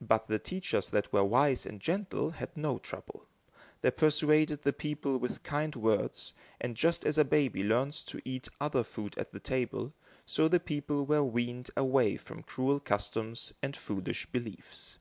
[0.00, 3.28] But the teachers that were wise and gentle had no trouble.
[3.80, 8.48] They persuaded the people with kind words, and, just as a baby learns to eat
[8.60, 9.92] other food at the table,
[10.26, 14.98] so the people were weaned away from cruel customs and foolish beliefs.